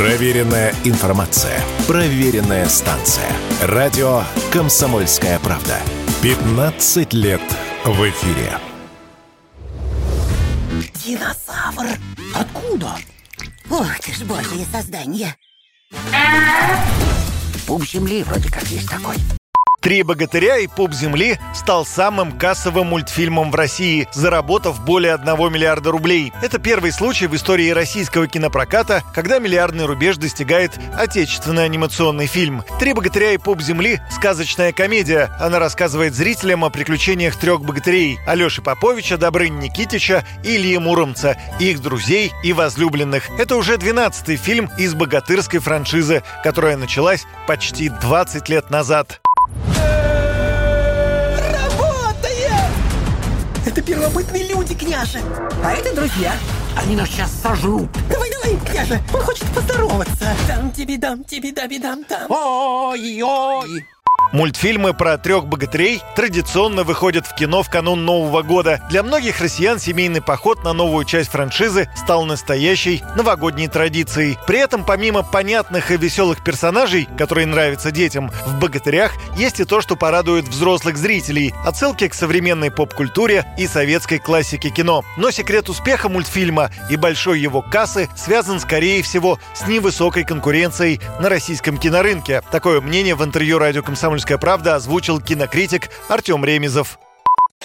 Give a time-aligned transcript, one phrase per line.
[0.00, 1.60] Проверенная информация.
[1.86, 3.30] Проверенная станция.
[3.60, 5.76] Радио «Комсомольская правда».
[6.22, 7.42] 15 лет
[7.84, 8.50] в эфире.
[11.04, 11.98] Динозавр!
[12.34, 12.96] Откуда?
[13.68, 15.36] Ох ты ж божье создание.
[17.66, 19.16] Пуп земли вроде как есть такой.
[19.80, 25.90] «Три богатыря» и «Пуп земли» стал самым кассовым мультфильмом в России, заработав более 1 миллиарда
[25.90, 26.34] рублей.
[26.42, 32.62] Это первый случай в истории российского кинопроката, когда миллиардный рубеж достигает отечественный анимационный фильм.
[32.78, 35.30] «Три богатыря» и «Пуп земли»— сказочная комедия.
[35.40, 41.80] Она рассказывает зрителям о приключениях трех богатырей— Алеши Поповича, Добрыни Никитича и Ильи Муромца, их
[41.80, 43.30] друзей и возлюбленных.
[43.38, 49.22] Это уже 12-й фильм из богатырской франшизы, которая началась почти 20 лет назад.
[51.52, 52.70] Работает!
[53.66, 55.20] Это первобытные люди, княже.
[55.64, 56.32] А это друзья.
[56.76, 57.90] Они нас сейчас сожрут.
[58.08, 59.00] Давай, давай, княже.
[59.12, 60.34] Он хочет поздороваться.
[60.48, 62.30] Дам тебе, дам тебе, дам дам дам.
[62.30, 63.84] Ой-ой.
[64.32, 68.80] Мультфильмы про трех богатырей традиционно выходят в кино в канун Нового года.
[68.88, 74.38] Для многих россиян семейный поход на новую часть франшизы стал настоящей новогодней традицией.
[74.46, 79.80] При этом, помимо понятных и веселых персонажей, которые нравятся детям, в «Богатырях» есть и то,
[79.80, 81.52] что порадует взрослых зрителей.
[81.66, 85.02] Отсылки к современной поп-культуре и советской классике кино.
[85.16, 91.28] Но секрет успеха мультфильма и большой его кассы связан, скорее всего, с невысокой конкуренцией на
[91.28, 92.42] российском кинорынке.
[92.52, 96.98] Такое мнение в интервью радио «Комсомольская правда» озвучил кинокритик Артем Ремезов.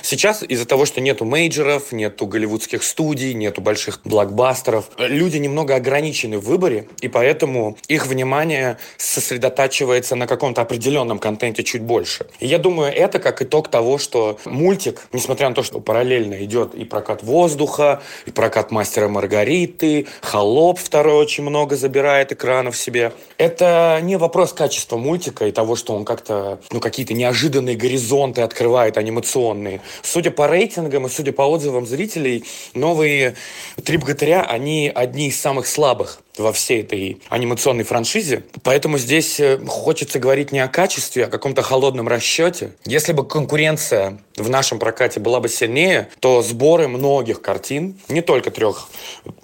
[0.06, 6.38] Сейчас из-за того, что нету мейджеров, нету голливудских студий, нету больших блокбастеров, люди немного ограничены
[6.38, 12.28] в выборе, и поэтому их внимание сосредотачивается на каком-то определенном контенте чуть больше.
[12.40, 16.76] И я думаю, это как итог того, что мультик, несмотря на то, что параллельно идет
[16.76, 23.12] и прокат воздуха, и прокат мастера Маргариты, Холоп второй очень много забирает экранов себе.
[23.40, 29.00] Это не вопрос качества мультика и того, что он как-то, ну, какие-то неожиданные горизонты открывает
[29.00, 29.82] анимационные.
[30.02, 33.36] Судя по рейтингам и судя по отзывам зрителей, новые
[33.84, 38.44] «Три богатыря», они одни из самых слабых во всей этой анимационной франшизе.
[38.64, 42.76] Поэтому здесь э, хочется говорить не о качестве, а о каком-то холодном расчете.
[42.86, 48.52] Если бы конкуренция в нашем прокате была бы сильнее, то сборы многих картин, не только
[48.52, 48.90] трех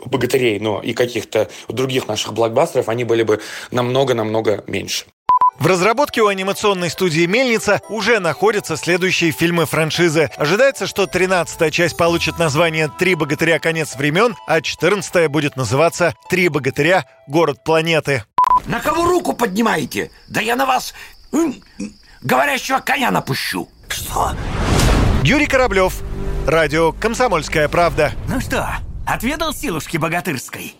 [0.05, 3.39] богатырей, но и каких-то других наших блокбастеров, они были бы
[3.71, 5.05] намного-намного меньше.
[5.61, 10.31] В разработке у анимационной студии «Мельница» уже находятся следующие фильмы франшизы.
[10.35, 13.59] Ожидается, что 13-я часть получит название «Три богатыря.
[13.59, 17.05] Конец времен», а 14-я будет называться «Три богатыря.
[17.27, 18.23] Город планеты».
[18.65, 20.09] На кого руку поднимаете?
[20.27, 20.95] Да я на вас
[22.23, 23.69] говорящего коня напущу.
[23.87, 24.31] Что?
[25.21, 26.01] Юрий Кораблев.
[26.47, 28.13] Радио «Комсомольская правда».
[28.27, 28.67] Ну что,
[29.05, 30.75] отведал силушки богатырской?